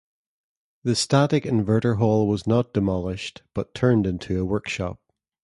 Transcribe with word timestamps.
The 0.83 0.95
static 0.95 1.43
inverter 1.43 1.97
hall 1.97 2.27
was 2.27 2.47
not 2.47 2.73
demolished, 2.73 3.43
but 3.53 3.75
turned 3.75 4.07
into 4.07 4.41
a 4.41 4.45
workshop. 4.45 4.99